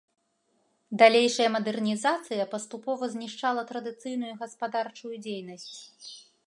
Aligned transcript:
Далейшая 1.01 1.45
мадэрнізацыя 1.55 2.47
паступова 2.55 3.03
знішчала 3.17 3.61
традыцыйную 3.73 4.33
гаспадарчую 4.43 5.15
дзейнасць. 5.27 5.75